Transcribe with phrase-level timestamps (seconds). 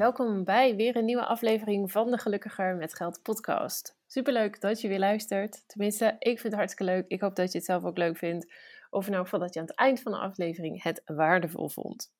[0.00, 3.96] Welkom bij weer een nieuwe aflevering van de Gelukkiger met Geld podcast.
[4.06, 5.68] Superleuk dat je weer luistert.
[5.68, 7.04] Tenminste, ik vind het hartstikke leuk.
[7.08, 8.52] Ik hoop dat je het zelf ook leuk vindt.
[8.90, 12.12] Of in elk geval dat je aan het eind van de aflevering het waardevol vond.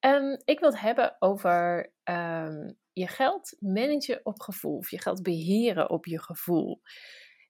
[0.00, 4.76] Um, ik wil het hebben over um, je geld managen op gevoel.
[4.76, 6.80] Of je geld beheren op je gevoel.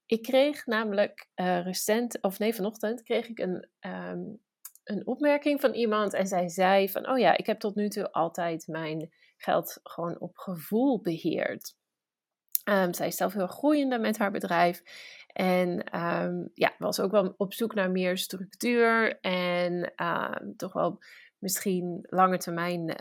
[0.06, 4.41] Ik kreeg namelijk uh, recent, of nee, vanochtend kreeg ik een, um,
[4.84, 6.14] een opmerking van iemand.
[6.14, 10.20] En zij zei van, oh ja, ik heb tot nu toe altijd mijn geld gewoon
[10.20, 11.78] op gevoel beheert.
[12.64, 14.83] Um, zij is zelf heel groeiende met haar bedrijf.
[15.27, 20.98] En um, ja, was ook wel op zoek naar meer structuur en um, toch wel
[21.39, 22.97] misschien lange termijn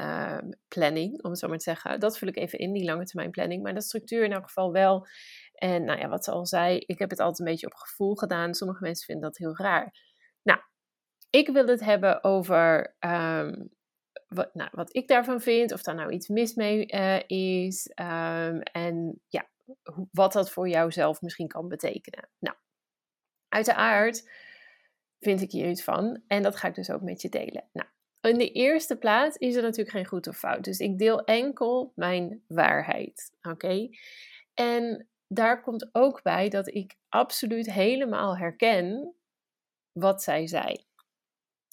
[0.67, 1.99] planning, om het zo maar te zeggen.
[1.99, 3.63] Dat vul ik even in, die lange termijn planning.
[3.63, 5.07] Maar de structuur in elk geval wel.
[5.53, 8.15] En nou ja, wat ze al zei, ik heb het altijd een beetje op gevoel
[8.15, 8.53] gedaan.
[8.53, 9.93] Sommige mensen vinden dat heel raar.
[11.29, 12.95] Ik wil het hebben over
[14.27, 17.91] wat, nou, wat ik daarvan vind, of daar nou iets mis mee uh, is.
[17.95, 19.49] Um, en ja,
[20.11, 22.29] wat dat voor jou zelf misschien kan betekenen.
[22.39, 22.55] Nou,
[23.49, 24.29] uiteraard
[25.19, 26.23] vind ik hier iets van.
[26.27, 27.69] En dat ga ik dus ook met je delen.
[27.73, 27.87] Nou,
[28.21, 30.63] in de eerste plaats is er natuurlijk geen goed of fout.
[30.63, 33.31] Dus ik deel enkel mijn waarheid.
[33.41, 33.89] Oké?
[34.53, 39.13] En daar komt ook bij dat ik absoluut helemaal herken
[39.91, 40.87] wat zij zei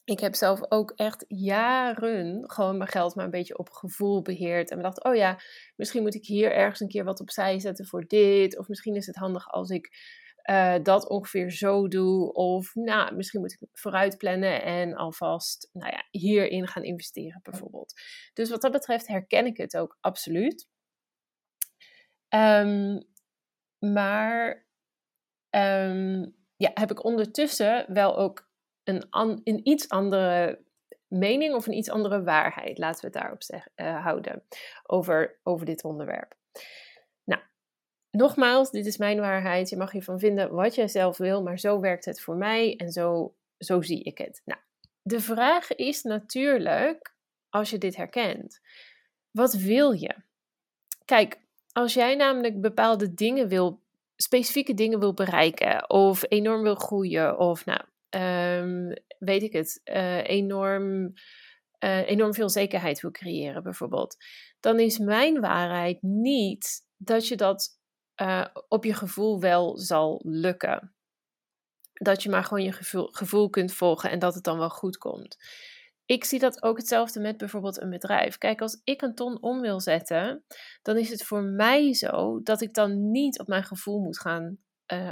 [0.07, 4.71] ik heb zelf ook echt jaren gewoon mijn geld maar een beetje op gevoel beheerd.
[4.71, 5.39] En we dachten, oh ja,
[5.77, 8.59] misschien moet ik hier ergens een keer wat opzij zetten voor dit.
[8.59, 9.91] Of misschien is het handig als ik
[10.51, 12.33] uh, dat ongeveer zo doe.
[12.33, 18.01] Of nou, misschien moet ik vooruit plannen en alvast nou ja, hierin gaan investeren bijvoorbeeld.
[18.33, 20.69] Dus wat dat betreft herken ik het ook absoluut.
[22.29, 23.09] Um,
[23.79, 24.67] maar
[25.51, 28.49] um, ja, heb ik ondertussen wel ook
[28.87, 30.65] een, iets andere
[31.09, 33.43] mening of een iets andere waarheid, laten we het daarop
[33.77, 34.43] uh, houden,
[34.87, 36.35] over, over dit onderwerp.
[37.25, 37.43] Nou,
[38.11, 39.69] nogmaals, dit is mijn waarheid.
[39.69, 42.91] Je mag hiervan vinden wat je zelf wil, maar zo werkt het voor mij en
[42.91, 44.43] zo, zo zie ik het.
[44.45, 44.61] Nou,
[45.03, 47.15] de vraag is natuurlijk,
[47.49, 48.61] als je dit herkent,
[49.31, 50.15] wat wil je?
[51.05, 51.39] Kijk,
[51.73, 53.81] als jij namelijk bepaalde dingen wil,
[54.17, 57.81] specifieke dingen wil bereiken, of enorm wil groeien, of nou,
[58.17, 61.13] um, weet ik het, uh, enorm,
[61.85, 64.17] uh, enorm veel zekerheid wil creëren, bijvoorbeeld.
[64.61, 67.69] Dan is mijn waarheid niet dat je dat
[68.23, 70.95] uh, op je gevoel wel zal lukken.
[71.93, 74.99] Dat je maar gewoon je gevoel, gevoel kunt volgen en dat het dan wel goed
[74.99, 75.37] komt.
[76.05, 78.39] Ik zie dat ook hetzelfde met bijvoorbeeld een bedrijf.
[78.39, 80.45] Kijk, als ik een ton om wil zetten,
[80.83, 84.59] dan is het voor mij zo dat ik dan niet op mijn gevoel moet gaan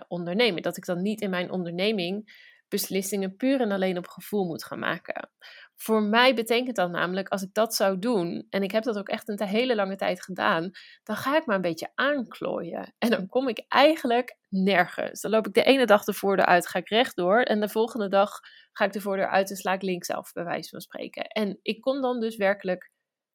[0.08, 0.62] ondernemen.
[0.62, 2.30] Dat ik dan niet in mijn onderneming
[2.74, 5.30] beslissingen puur en alleen op gevoel moet gaan maken.
[5.76, 9.08] Voor mij betekent dat namelijk, als ik dat zou doen, en ik heb dat ook
[9.08, 10.70] echt een hele lange tijd gedaan,
[11.02, 12.94] dan ga ik maar een beetje aanklooien.
[12.98, 15.20] En dan kom ik eigenlijk nergens.
[15.20, 18.08] Dan loop ik de ene dag de voordeur uit, ga ik rechtdoor, en de volgende
[18.08, 18.40] dag
[18.72, 21.24] ga ik de voordeur uit en sla ik linksaf, bij wijze van spreken.
[21.24, 22.90] En ik kom dan dus werkelijk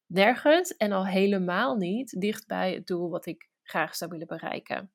[0.06, 4.92] nergens en al helemaal niet dicht bij het doel wat ik graag zou willen bereiken.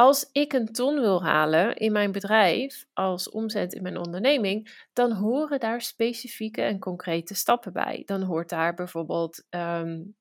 [0.00, 5.12] Als ik een ton wil halen in mijn bedrijf als omzet in mijn onderneming, dan
[5.12, 8.02] horen daar specifieke en concrete stappen bij.
[8.04, 10.16] Dan hoort daar bijvoorbeeld, um,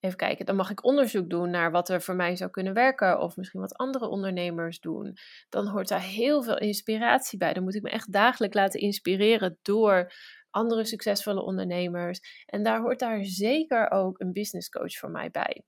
[0.00, 3.20] even kijken, dan mag ik onderzoek doen naar wat er voor mij zou kunnen werken
[3.20, 5.16] of misschien wat andere ondernemers doen.
[5.48, 7.52] Dan hoort daar heel veel inspiratie bij.
[7.52, 10.12] Dan moet ik me echt dagelijks laten inspireren door
[10.50, 12.44] andere succesvolle ondernemers.
[12.46, 15.64] En daar hoort daar zeker ook een business coach voor mij bij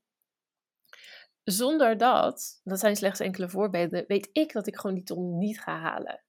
[1.45, 5.61] zonder dat, dat zijn slechts enkele voorbeelden, weet ik dat ik gewoon die ton niet
[5.61, 6.25] ga halen.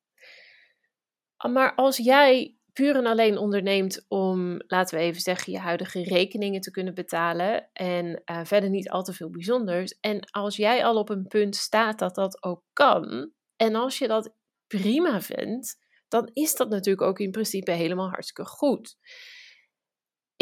[1.51, 6.61] Maar als jij puur en alleen onderneemt om, laten we even zeggen, je huidige rekeningen
[6.61, 9.99] te kunnen betalen en uh, verder niet al te veel bijzonders.
[9.99, 14.07] En als jij al op een punt staat dat dat ook kan, en als je
[14.07, 14.35] dat
[14.67, 18.97] prima vindt, dan is dat natuurlijk ook in principe helemaal hartstikke goed.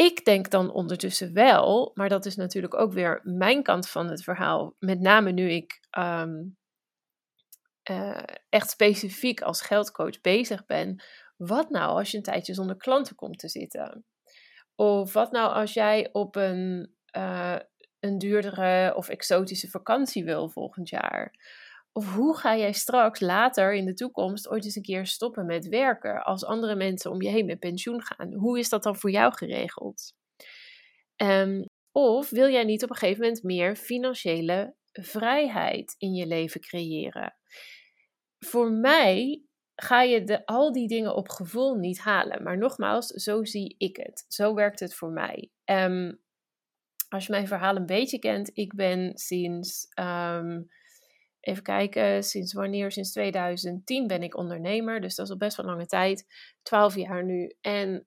[0.04, 4.22] Ik denk dan ondertussen wel, maar dat is natuurlijk ook weer mijn kant van het
[4.22, 4.76] verhaal.
[4.78, 6.42] Met name nu ik ehm,
[7.82, 11.02] eh, echt specifiek als geldcoach bezig ben.
[11.36, 14.04] Wat nou als je een tijdje zonder klanten komt te zitten?
[14.74, 17.58] Of wat nou als jij op een, uh,
[18.00, 21.34] een duurdere of exotische vakantie wil volgend jaar?
[21.92, 25.68] Of hoe ga jij straks later in de toekomst ooit eens een keer stoppen met
[25.68, 28.32] werken als andere mensen om je heen met pensioen gaan?
[28.32, 30.14] Hoe is dat dan voor jou geregeld?
[31.16, 36.60] Um, of wil jij niet op een gegeven moment meer financiële vrijheid in je leven
[36.60, 37.36] creëren?
[38.38, 39.42] Voor mij
[39.74, 42.42] ga je de, al die dingen op gevoel niet halen.
[42.42, 44.24] Maar nogmaals, zo zie ik het.
[44.28, 45.50] Zo werkt het voor mij.
[45.64, 46.20] Um,
[47.08, 49.86] als je mijn verhaal een beetje kent, ik ben sinds.
[50.00, 50.68] Um,
[51.42, 52.92] Even kijken, sinds wanneer?
[52.92, 56.26] Sinds 2010 ben ik ondernemer, dus dat is al best wel lange tijd.
[56.62, 57.54] 12 jaar nu.
[57.60, 58.06] En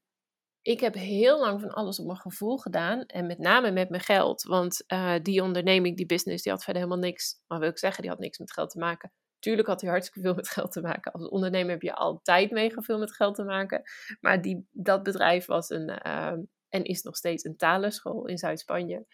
[0.62, 3.06] ik heb heel lang van alles op mijn gevoel gedaan.
[3.06, 4.44] En met name met mijn geld.
[4.44, 7.42] Want uh, die onderneming, die business, die had verder helemaal niks.
[7.48, 9.12] Maar wil ik zeggen, die had niks met geld te maken.
[9.40, 11.12] Tuurlijk had hij hartstikke veel met geld te maken.
[11.12, 13.82] Als ondernemer heb je altijd mega veel met geld te maken.
[14.22, 16.34] Maar die, dat bedrijf was een, uh,
[16.70, 19.06] en is nog steeds een talenschool in Zuid-Spanje.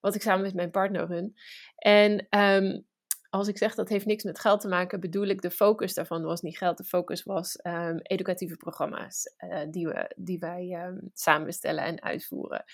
[0.00, 1.34] Wat ik samen met mijn partner run.
[1.76, 2.86] En um,
[3.34, 6.22] als ik zeg dat heeft niks met geld te maken, bedoel ik de focus daarvan
[6.22, 6.76] was niet geld.
[6.76, 12.64] De focus was um, educatieve programma's uh, die, we, die wij um, samenstellen en uitvoeren.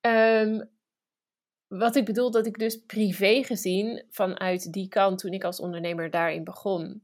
[0.00, 0.70] Um,
[1.68, 6.10] wat ik bedoel, dat ik dus privé gezien vanuit die kant, toen ik als ondernemer
[6.10, 7.02] daarin begon,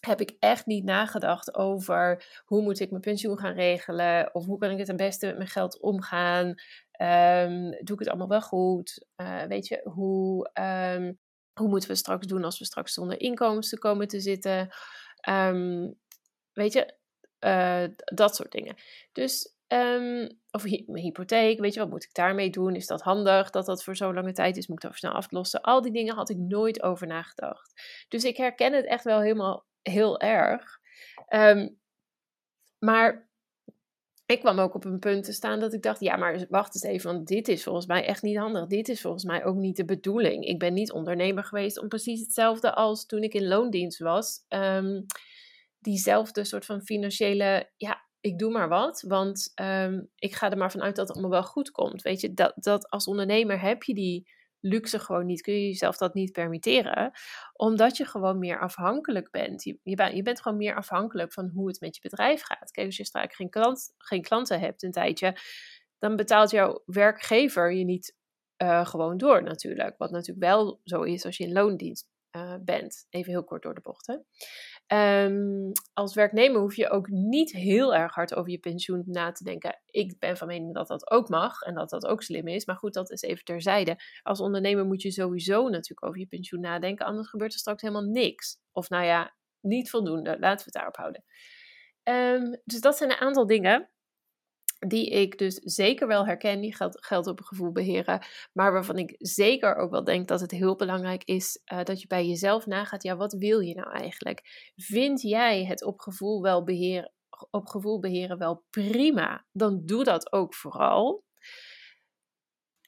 [0.00, 4.58] heb ik echt niet nagedacht over hoe moet ik mijn pensioen gaan regelen of hoe
[4.58, 6.54] kan ik het het beste met mijn geld omgaan.
[7.80, 9.06] doe ik het allemaal wel goed?
[9.16, 10.50] Uh, weet je, hoe
[11.60, 14.68] hoe moeten we straks doen als we straks zonder inkomsten komen te zitten?
[15.28, 15.98] Um,
[16.52, 16.94] weet je,
[17.40, 18.74] uh, dat soort dingen.
[19.12, 22.74] Dus, um, of hy hypotheek, weet je, wat moet ik daarmee doen?
[22.74, 24.66] Is dat handig dat dat voor zo'n lange tijd is?
[24.66, 25.60] Moet ik dat snel aflossen?
[25.60, 27.72] Al die dingen had ik nooit over nagedacht.
[28.08, 30.78] Dus ik herken het echt wel helemaal heel erg.
[31.28, 31.78] Um,
[32.78, 33.29] maar
[34.30, 36.84] ik kwam ook op een punt te staan dat ik dacht, ja, maar wacht eens
[36.84, 38.66] even, want dit is volgens mij echt niet handig.
[38.66, 40.44] Dit is volgens mij ook niet de bedoeling.
[40.44, 44.44] Ik ben niet ondernemer geweest om precies hetzelfde als toen ik in loondienst was.
[44.48, 45.06] Um,
[45.78, 50.70] diezelfde soort van financiële, ja, ik doe maar wat, want um, ik ga er maar
[50.70, 52.02] vanuit dat het allemaal wel goed komt.
[52.02, 54.28] Weet je, dat, dat als ondernemer heb je die
[54.60, 57.10] luxe gewoon niet, kun je jezelf dat niet permitteren,
[57.52, 59.64] omdat je gewoon meer afhankelijk bent.
[59.64, 62.70] Je, je, ben, je bent gewoon meer afhankelijk van hoe het met je bedrijf gaat.
[62.70, 65.36] Kijk, als je straks geen, klant, geen klanten hebt een tijdje,
[65.98, 68.14] dan betaalt jouw werkgever je niet
[68.62, 69.98] uh, gewoon door natuurlijk.
[69.98, 73.06] Wat natuurlijk wel zo is als je in loondienst uh, bent.
[73.10, 74.06] Even heel kort door de bocht.
[74.06, 74.16] Hè?
[75.24, 79.44] Um, als werknemer hoef je ook niet heel erg hard over je pensioen na te
[79.44, 79.80] denken.
[79.86, 82.66] Ik ben van mening dat dat ook mag en dat dat ook slim is.
[82.66, 83.96] Maar goed, dat is even terzijde.
[84.22, 87.06] Als ondernemer moet je sowieso natuurlijk over je pensioen nadenken.
[87.06, 88.58] Anders gebeurt er straks helemaal niks.
[88.72, 90.38] Of nou ja, niet voldoende.
[90.38, 91.24] Laten we het daarop houden.
[92.04, 93.90] Um, dus dat zijn een aantal dingen
[94.86, 99.76] die ik dus zeker wel herken, die geld, op gevoel beheren, maar waarvan ik zeker
[99.76, 103.16] ook wel denk dat het heel belangrijk is uh, dat je bij jezelf nagaat, ja,
[103.16, 104.70] wat wil je nou eigenlijk?
[104.76, 107.12] Vind jij het op gevoel wel beheren,
[107.50, 109.44] op gevoel beheren wel prima?
[109.52, 111.24] Dan doe dat ook vooral.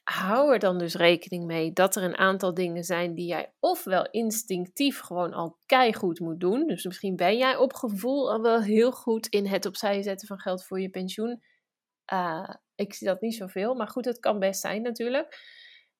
[0.03, 4.07] Hou er dan dus rekening mee dat er een aantal dingen zijn die jij ofwel
[4.11, 6.67] instinctief gewoon al keihard moet doen.
[6.67, 10.39] Dus misschien ben jij op gevoel al wel heel goed in het opzij zetten van
[10.39, 11.41] geld voor je pensioen.
[12.13, 15.51] Uh, ik zie dat niet zoveel, maar goed, het kan best zijn natuurlijk.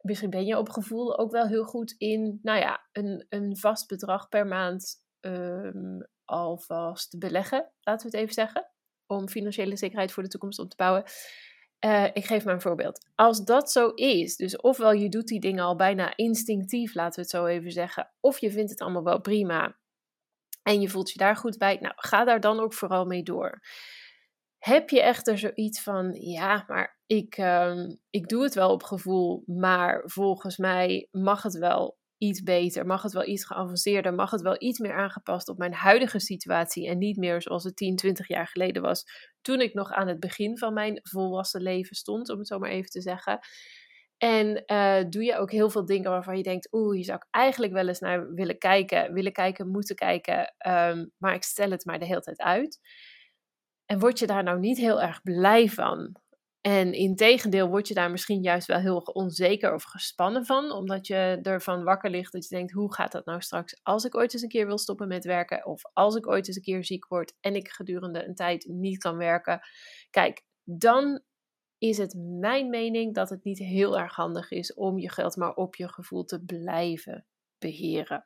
[0.02, 3.88] Misschien ben je op gevoel ook wel heel goed in, nou ja, een, een vast
[3.88, 8.68] bedrag per maand um, alvast beleggen, laten we het even zeggen.
[9.08, 11.04] Om financiële zekerheid voor de toekomst op te bouwen.
[11.86, 13.06] Uh, ik geef maar een voorbeeld.
[13.16, 17.22] Als dat zo is, dus ofwel je doet die dingen al bijna instinctief, laten we
[17.22, 19.76] het zo even zeggen, of je vindt het allemaal wel prima
[20.64, 23.62] en je voelt je daar goed bij, nou ga daar dan ook vooral mee door.
[24.64, 29.44] Heb je echter zoiets van, ja, maar ik, um, ik doe het wel op gevoel,
[29.46, 34.42] maar volgens mij mag het wel iets beter, mag het wel iets geavanceerder, mag het
[34.42, 38.28] wel iets meer aangepast op mijn huidige situatie en niet meer zoals het 10, 20
[38.28, 39.04] jaar geleden was,
[39.42, 42.70] toen ik nog aan het begin van mijn volwassen leven stond, om het zo maar
[42.70, 43.40] even te zeggen.
[44.18, 47.28] En uh, doe je ook heel veel dingen waarvan je denkt, oeh, hier zou ik
[47.32, 51.86] eigenlijk wel eens naar willen kijken, willen kijken, moeten kijken, um, maar ik stel het
[51.86, 52.80] maar de hele tijd uit.
[53.94, 56.16] En word je daar nou niet heel erg blij van?
[56.62, 61.08] En in tegendeel word je daar misschien juist wel heel onzeker of gespannen van, omdat
[61.08, 64.34] je ervan wakker ligt dat je denkt, hoe gaat dat nou straks als ik ooit
[64.34, 67.08] eens een keer wil stoppen met werken of als ik ooit eens een keer ziek
[67.08, 69.60] word en ik gedurende een tijd niet kan werken.
[70.10, 71.22] Kijk, dan
[71.78, 75.54] is het mijn mening dat het niet heel erg handig is om je geld maar
[75.54, 77.26] op je gevoel te blijven
[77.58, 78.26] beheren.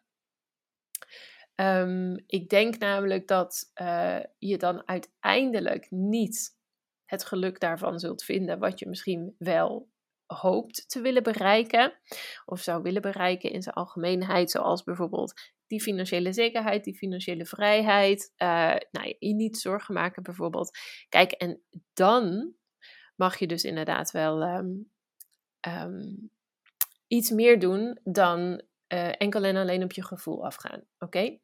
[1.58, 6.58] Ehm, ik denk namelijk dat uh, je dan uiteindelijk niet
[7.06, 9.90] het geluk daarvan zult vinden, wat je misschien wel
[10.26, 11.94] hoopt te willen bereiken,
[12.46, 15.34] of zou willen bereiken in zijn algemeenheid, zoals bijvoorbeeld
[15.68, 20.78] die financiële zekerheid, die financiële vrijheid, uh, nou, je niet zorgen maken bijvoorbeeld.
[21.10, 21.62] Kijk, en
[21.94, 22.54] dan
[23.16, 24.70] mag je dus inderdaad wel ehm,
[25.60, 26.16] ehm,
[27.08, 28.62] iets meer doen dan
[28.94, 30.84] uh, enkel en alleen op je gevoel afgaan.
[31.00, 31.38] Oké?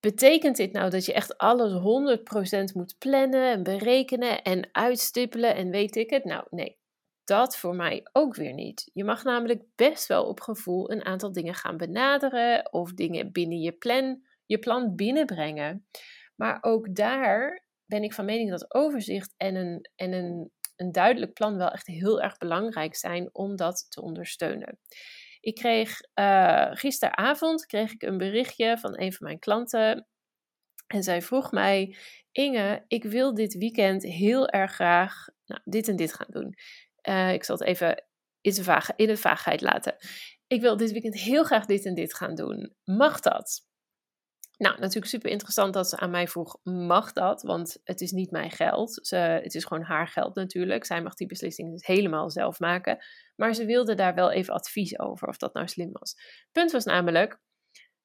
[0.00, 1.72] Betekent dit nou dat je echt alles
[2.70, 6.24] 100% moet plannen en berekenen en uitstippelen en weet ik het?
[6.24, 6.78] Nou, nee.
[7.24, 8.90] Dat voor mij ook weer niet.
[8.92, 13.60] Je mag namelijk best wel op gevoel een aantal dingen gaan benaderen of dingen binnen
[13.60, 15.86] je plan, je plan binnenbrengen.
[16.36, 21.32] Maar ook daar ben ik van mening dat overzicht en een, en een, een duidelijk
[21.32, 24.78] plan wel echt heel erg belangrijk zijn om dat te ondersteunen.
[25.40, 30.06] Ik kreeg uh, gisteravond kreeg ik een berichtje van een van mijn klanten.
[30.86, 31.96] En zij vroeg mij:
[32.32, 36.54] Inge, ik wil dit weekend heel erg graag nou, dit en dit gaan doen.
[37.08, 38.04] Uh, ik zal het even
[38.40, 39.96] in, de in het vaagheid laten.
[40.46, 42.74] Ik wil dit weekend heel graag dit en dit gaan doen.
[42.84, 43.69] Mag dat?
[44.60, 47.42] Nou, natuurlijk super interessant dat ze aan mij vroeg: mag dat?
[47.42, 48.98] Want het is niet mijn geld.
[49.02, 50.84] Ze, het is gewoon haar geld natuurlijk.
[50.84, 52.98] Zij mag die beslissing dus helemaal zelf maken.
[53.36, 56.16] Maar ze wilde daar wel even advies over of dat nou slim was.
[56.52, 57.40] Punt was namelijk: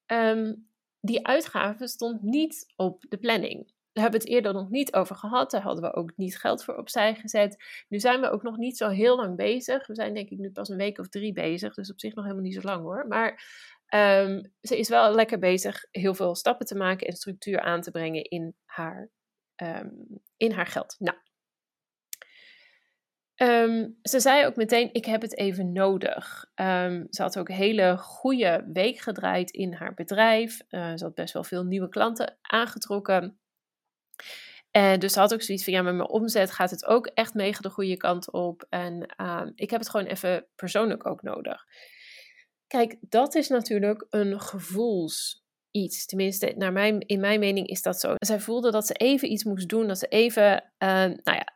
[0.06, 0.70] um,
[1.00, 3.74] die uitgave stond niet op de planning.
[3.92, 5.52] Daar hebben we het eerder nog niet over gehad.
[5.52, 7.64] Daar hadden we ook niet geld voor opzij gezet.
[7.90, 9.88] Nu zijn we ook nog niet zo heel lang bezig.
[9.88, 11.74] We zijn denk ik nu pas een week of drie bezig.
[11.74, 13.06] Dus op zich nog helemaal niet zo lang hoor.
[13.08, 13.44] Maar
[13.90, 17.92] Um, ze is wel lekker bezig heel veel stappen te maken en structuur aan te
[17.92, 19.10] brengen in haar,
[19.56, 20.96] um, in haar geld.
[21.00, 21.18] Nou,
[23.36, 26.46] um, ze zei ook meteen: Ik heb het even nodig.
[27.10, 30.62] ze had ook een hele goede week gedraaid in haar bedrijf.
[30.70, 33.40] Uh, ze had best wel veel nieuwe klanten aangetrokken.
[34.72, 37.34] En dus ze had ook zoiets van: Ja, met mijn omzet gaat het ook echt
[37.34, 38.66] mega de goede kant op.
[38.70, 39.16] En
[39.56, 41.66] ik heb het gewoon even persoonlijk ook nodig.
[42.68, 46.06] Kijk, dat is natuurlijk een gevoels iets.
[46.06, 48.14] Tenminste, naar mijn, in mijn mening is dat zo.
[48.18, 51.54] Zij voelde dat ze even iets moest doen, dat ze even, uh, nou ja,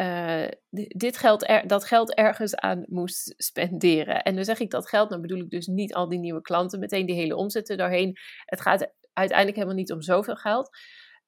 [0.00, 0.48] uh,
[0.88, 4.22] dit geld dat geld ergens aan moest spenderen.
[4.22, 6.78] En dan zeg ik dat geld, dan bedoel ik dus niet al die nieuwe klanten,
[6.78, 8.16] meteen die hele omzetten doorheen.
[8.44, 10.68] Het gaat uiteindelijk helemaal niet om zoveel geld.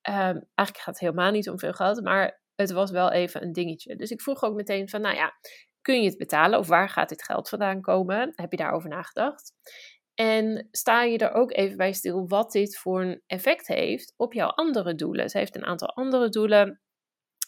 [0.09, 0.15] Um,
[0.55, 3.97] eigenlijk gaat het helemaal niet om veel geld, maar het was wel even een dingetje.
[3.97, 5.33] Dus ik vroeg ook meteen van, nou ja,
[5.83, 8.33] Kun je het betalen of waar gaat dit geld vandaan komen?
[8.35, 9.53] Heb je daarover nagedacht?
[10.15, 14.33] En sta je er ook even bij stil wat dit voor een effect heeft op
[14.33, 15.29] jouw andere doelen?
[15.29, 16.81] Ze heeft een aantal andere doelen,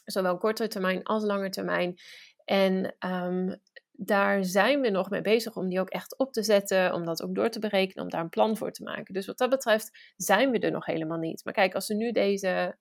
[0.05, 1.95] zowel korte termijn als lange termijn.
[2.45, 3.61] En um,
[3.97, 7.23] daar zijn we nog mee bezig om die ook echt op te zetten, om dat
[7.23, 9.15] ook door te berekenen, om daar een plan voor te maken.
[9.15, 11.45] Dus wat dat betreft zijn we er nog helemaal niet.
[11.45, 12.77] Maar kijk, als ze nu deze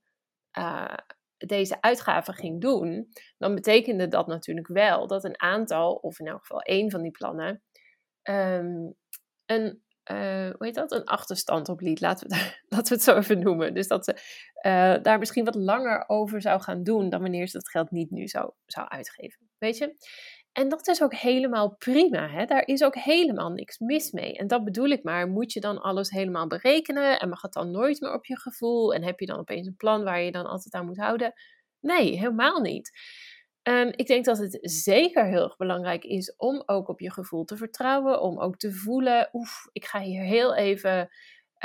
[0.58, 0.94] uh,
[1.46, 6.40] deze uitgaven ging doen, dan betekende dat natuurlijk wel dat een aantal, of in elk
[6.40, 7.62] geval één van die plannen,
[8.22, 8.92] ehm,
[9.46, 9.82] een,
[10.12, 10.92] uh, hoe heet dat?
[10.92, 12.02] een achterstand opliet.
[12.02, 12.36] Laten we,
[12.76, 13.74] laten we het zo even noemen.
[13.74, 14.12] Dus dat ze
[14.66, 18.12] uh, daar misschien wat langer over zou gaan doen dan wanneer ze dat geld niet
[18.12, 19.50] nu zou, zou uitgeven.
[19.58, 19.96] Weet je?
[20.54, 22.30] En dat is ook helemaal prima.
[22.30, 22.46] Hè?
[22.46, 24.34] Daar is ook helemaal niks mis mee.
[24.34, 25.28] En dat bedoel ik maar.
[25.28, 27.20] Moet je dan alles helemaal berekenen?
[27.20, 28.94] En mag het dan nooit meer op je gevoel?
[28.94, 31.34] En heb je dan opeens een plan waar je dan altijd aan moet houden?
[31.80, 32.92] Nee, helemaal niet.
[33.64, 37.44] Um, ik denk dat het zeker heel erg belangrijk is om ook op je gevoel
[37.44, 38.22] te vertrouwen.
[38.22, 41.10] Om ook te voelen, oef, ik ga hier heel even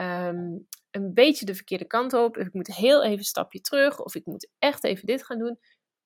[0.01, 2.37] um, een beetje de verkeerde kant op.
[2.37, 4.05] Ik moet heel even een stapje terug.
[4.05, 5.59] Of ik moet echt even dit gaan doen.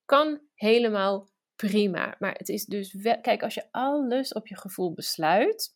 [0.05, 2.15] Kan helemaal prima.
[2.19, 5.75] Maar het is dus, wel, kijk, als je alles op je gevoel besluit,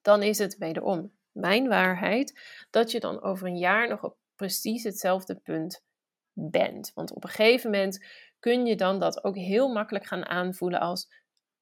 [0.00, 2.40] dan is het wederom mijn waarheid
[2.70, 5.84] dat je dan over een jaar nog op precies hetzelfde punt
[6.32, 6.92] bent.
[6.94, 8.04] Want op een gegeven moment
[8.38, 11.08] kun je dan dat ook heel makkelijk gaan aanvoelen als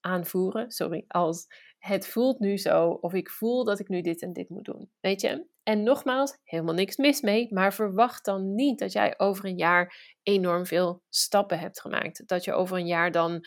[0.01, 1.47] aanvoeren, sorry, als
[1.85, 4.91] het voelt nu zo of ik voel dat ik nu dit en dit moet doen.
[5.01, 5.47] Weet je?
[5.63, 10.17] En nogmaals, helemaal niks mis mee, maar verwacht dan niet dat jij over een jaar
[10.23, 12.27] enorm veel stappen hebt gemaakt.
[12.27, 13.47] Dat je over een jaar dan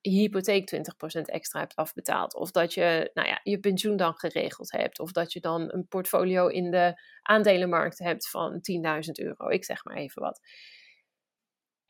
[0.00, 0.74] je hypotheek
[1.18, 2.34] 20% extra hebt afbetaald.
[2.34, 4.98] Of dat je nou ja, je pensioen dan geregeld hebt.
[4.98, 9.48] Of dat je dan een portfolio in de aandelenmarkt hebt van 10.000 euro.
[9.48, 10.40] Ik zeg maar even wat.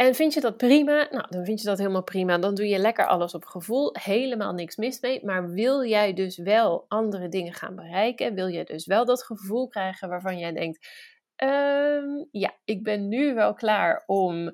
[0.01, 1.09] En vind je dat prima?
[1.11, 2.39] Nou, dan vind je dat helemaal prima.
[2.39, 3.91] Dan doe je lekker alles op gevoel.
[3.93, 5.25] Helemaal niks mis mee.
[5.25, 8.35] Maar wil jij dus wel andere dingen gaan bereiken?
[8.35, 10.89] Wil je dus wel dat gevoel krijgen waarvan jij denkt:
[11.43, 14.53] um, ja, ik ben nu wel klaar om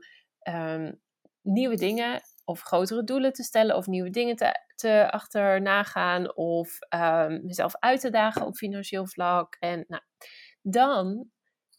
[0.48, 1.00] um,
[1.42, 6.78] nieuwe dingen of grotere doelen te stellen of nieuwe dingen te, te achterna gaan of
[6.94, 9.56] um, mezelf uit te dagen op financieel vlak.
[9.58, 10.02] En nou,
[10.62, 11.30] dan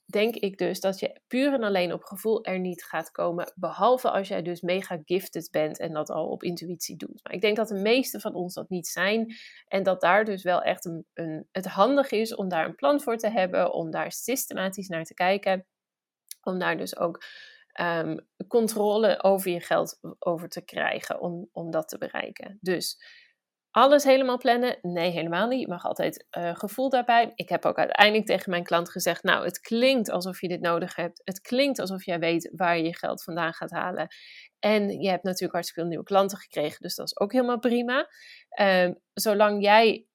[0.05, 3.51] denk ik dus dat je puur en alleen op gevoel er niet gaat komen.
[3.55, 7.19] Behalve als jij dus mega gifted bent en dat al op intuïtie doet.
[7.23, 9.35] Maar ik denk dat de meeste van ons dat niet zijn.
[9.67, 13.01] En dat daar dus wel echt een, een, het handig is om daar een plan
[13.01, 13.73] voor te hebben.
[13.73, 15.65] Om daar systematisch naar te kijken.
[16.41, 17.23] Om daar dus ook
[17.81, 21.19] um, controle over je geld over te krijgen.
[21.19, 22.57] Om, om dat te bereiken.
[22.61, 22.97] Dus
[23.75, 24.77] alles helemaal plannen?
[24.81, 25.59] Nee, helemaal niet.
[25.59, 27.31] Je mag altijd uh, gevoel daarbij.
[27.35, 30.95] Ik heb ook uiteindelijk tegen mijn klant gezegd: Nou, het klinkt alsof je dit nodig
[30.95, 31.21] hebt.
[31.23, 34.07] Het klinkt alsof jij weet waar je je geld vandaan gaat halen.
[34.59, 38.07] En je hebt natuurlijk hartstikke veel nieuwe klanten gekregen, dus dat is ook helemaal prima.
[38.59, 40.07] Uh, zolang jij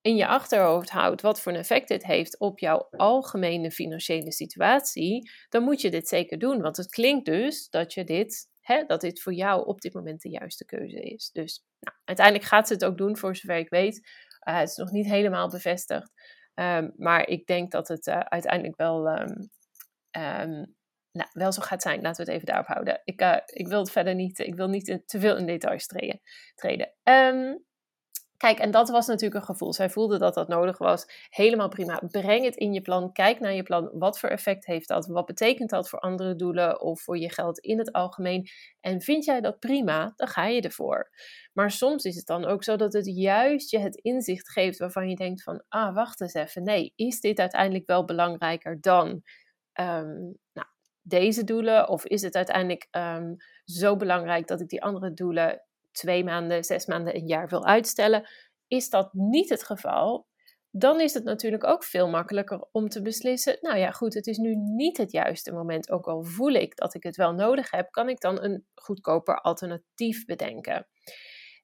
[0.00, 5.30] in je achterhoofd houdt wat voor een effect dit heeft op jouw algemene financiële situatie,
[5.48, 6.60] dan moet je dit zeker doen.
[6.60, 10.22] Want het klinkt dus dat je dit hè, dat dit voor jou op dit moment
[10.22, 11.30] de juiste keuze is.
[11.32, 13.96] Dus nou, uiteindelijk gaat ze het ook doen, voor zover ik weet.
[14.48, 16.12] Uh, het is nog niet helemaal bevestigd.
[16.54, 19.50] Um, maar ik denk dat het uh, uiteindelijk wel, um,
[20.18, 20.76] um,
[21.12, 22.02] nou, wel zo gaat zijn.
[22.02, 23.00] Laten we het even daarop houden.
[23.04, 26.20] Ik, uh, ik wil het verder niet, ik wil niet te veel in details treden.
[26.54, 26.92] treden.
[28.38, 29.72] Kijk, en dat was natuurlijk een gevoel.
[29.72, 31.06] Zij voelde dat dat nodig was.
[31.30, 32.00] Helemaal prima.
[32.10, 33.12] Breng het in je plan.
[33.12, 33.90] Kijk naar je plan.
[33.92, 35.06] Wat voor effect heeft dat?
[35.06, 38.48] Wat betekent dat voor andere doelen of voor je geld in het algemeen?
[38.80, 41.10] En vind jij dat prima, dan ga je ervoor.
[41.52, 45.08] Maar soms is het dan ook zo dat het juist je het inzicht geeft waarvan
[45.08, 46.62] je denkt van, ah, wacht eens even.
[46.62, 49.08] Nee, is dit uiteindelijk wel belangrijker dan
[49.80, 50.66] um, nou,
[51.02, 51.88] deze doelen?
[51.88, 55.62] Of is het uiteindelijk um, zo belangrijk dat ik die andere doelen
[55.98, 58.28] twee maanden, zes maanden, een jaar wil uitstellen.
[58.66, 60.26] Is dat niet het geval,
[60.70, 63.58] dan is het natuurlijk ook veel makkelijker om te beslissen.
[63.60, 65.90] Nou ja, goed, het is nu niet het juiste moment.
[65.90, 69.40] Ook al voel ik dat ik het wel nodig heb, kan ik dan een goedkoper
[69.40, 70.86] alternatief bedenken.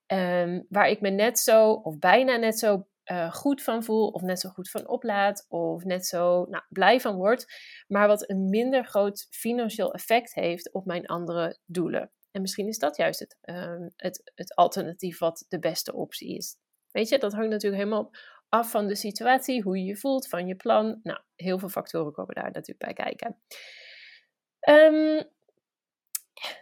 [0.06, 4.22] Ehm, waar ik me net zo, of bijna net zo uh, goed van voel, of
[4.22, 7.46] net zo goed van oplaad, of net zo nou, blij van word,
[7.86, 12.10] maar wat een minder groot financieel effect heeft op mijn andere doelen.
[12.34, 16.56] En misschien is dat juist het, um, het, het alternatief wat de beste optie is.
[16.90, 18.10] Weet je, dat hangt natuurlijk helemaal
[18.48, 21.00] af van de situatie, hoe je je voelt, van je plan.
[21.02, 23.38] Nou, heel veel factoren komen daar natuurlijk bij kijken.
[24.68, 25.30] Um,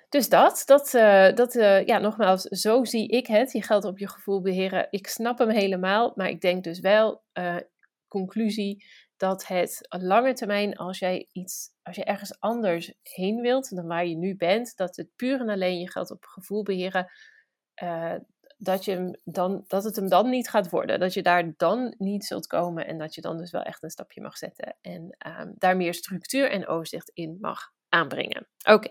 [0.09, 3.53] dus dat, dat, uh, dat uh, ja, nogmaals, zo zie ik het.
[3.53, 4.87] Je geld op je gevoel beheren.
[4.91, 7.57] Ik snap hem helemaal, maar ik denk dus wel, uh,
[8.09, 8.85] conclusie,
[9.23, 14.07] dat het lange termijn, als jij iets, als je ergens anders heen wilt dan waar
[14.07, 17.11] je nu bent, dat het puur en alleen je geld op gevoel beheren,
[17.83, 18.15] uh,
[18.57, 21.01] dat, je hem dan, dat het hem dan niet gaat worden.
[21.01, 23.91] Dat je daar dan niet zult komen en dat je dan dus wel echt een
[23.91, 28.49] stapje mag zetten en uh, daar meer structuur en overzicht in mag aanbrengen.
[28.65, 28.91] Oké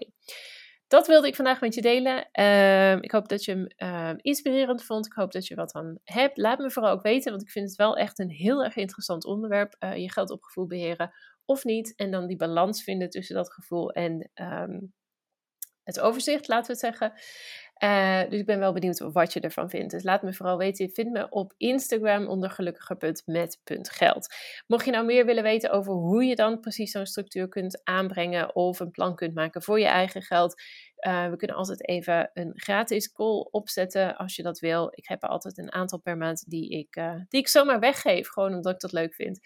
[0.91, 2.29] dat wilde ik vandaag met je delen.
[2.39, 5.05] Uh, ik hoop dat je hem uh, inspirerend vond.
[5.05, 6.37] Ik hoop dat je wat aan hebt.
[6.37, 9.25] Laat me vooral ook weten, want ik vind het wel echt een heel erg interessant
[9.25, 9.75] onderwerp.
[9.79, 11.11] Uh, je geld op gevoel beheren
[11.45, 11.95] of niet.
[11.95, 14.93] En dan die balans vinden tussen dat gevoel en um,
[15.83, 17.13] het overzicht, laten we het zeggen.
[17.83, 19.91] Uh, dus ik ben wel benieuwd wat je ervan vindt.
[19.91, 20.85] Dus laat me vooral weten.
[20.85, 24.35] Je vindt me op Instagram onder gelukkiger.met.geld.
[24.67, 28.55] Mocht je nou meer willen weten over hoe je dan precies zo'n structuur kunt aanbrengen
[28.55, 30.61] of een plan kunt maken voor je eigen geld.
[31.07, 34.91] Uh, we kunnen altijd even een gratis call opzetten als je dat wil.
[34.95, 38.27] Ik heb er altijd een aantal per maand die ik, uh, die ik zomaar weggeef,
[38.29, 39.39] gewoon omdat ik dat leuk vind.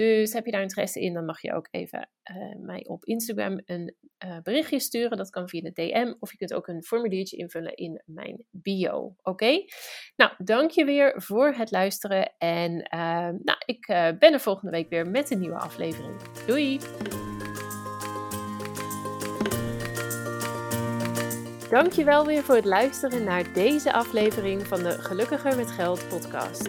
[0.00, 3.60] Dus heb je daar interesse in, dan mag je ook even uh, mij op Instagram
[3.64, 5.16] een uh, berichtje sturen.
[5.16, 9.14] Dat kan via de DM of je kunt ook een formuliertje invullen in mijn bio.
[9.22, 9.64] Oké?
[10.16, 12.32] Nou, dank je weer voor het luisteren.
[12.38, 13.86] En uh, nou, ik
[14.18, 16.22] ben er volgende week weer met een nieuwe aflevering.
[16.46, 16.78] Doei!
[21.70, 26.68] Dankjewel weer voor het luisteren naar deze aflevering van de Gelukkiger met Geld podcast.